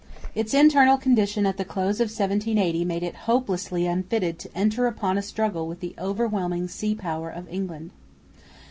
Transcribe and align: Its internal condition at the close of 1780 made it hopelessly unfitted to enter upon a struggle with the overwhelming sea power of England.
Its 0.33 0.51
internal 0.55 0.97
condition 0.97 1.45
at 1.45 1.57
the 1.57 1.63
close 1.63 1.99
of 1.99 2.07
1780 2.07 2.83
made 2.85 3.03
it 3.03 3.13
hopelessly 3.29 3.85
unfitted 3.85 4.39
to 4.39 4.49
enter 4.57 4.87
upon 4.87 5.15
a 5.15 5.21
struggle 5.21 5.67
with 5.67 5.79
the 5.79 5.93
overwhelming 5.99 6.67
sea 6.67 6.95
power 6.95 7.29
of 7.29 7.47
England. 7.49 7.91